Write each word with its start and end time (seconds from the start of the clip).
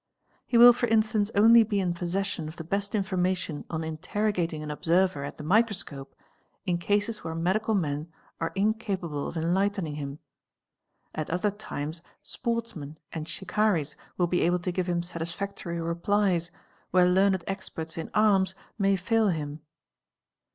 He 0.47 0.57
will 0.57 0.73
01 0.73 0.89
instance 0.91 1.29
only 1.35 1.61
be 1.61 1.79
in 1.79 1.93
possession 1.93 2.47
of 2.47 2.55
the 2.55 2.63
best 2.63 2.95
information 2.95 3.65
on 3.69 3.83
interrogating 3.83 4.63
n 4.63 4.71
observer 4.71 5.23
at 5.23 5.37
the 5.37 5.43
microscope 5.43 6.15
in 6.65 6.79
cases 6.79 7.23
where 7.23 7.35
medical 7.35 7.75
men 7.75 8.11
are 8.39 8.51
incapable 8.55 9.29
f 9.29 9.37
enlightening 9.37 9.93
him; 9.97 10.17
at 11.13 11.29
other 11.29 11.51
times 11.51 12.01
sportsmen 12.23 12.97
and 13.13 13.27
shikaries 13.27 13.95
will 14.17 14.25
be 14.25 14.41
able 14.41 14.57
0 14.59 14.71
give 14.73 14.87
him 14.89 15.03
satisfactory 15.03 15.79
replies, 15.79 16.49
where 16.89 17.05
learned 17.07 17.43
experts 17.45 17.95
in 17.95 18.09
arms 18.15 18.55
may 18.79 18.95
fail 18.95 19.27
im. 19.27 19.61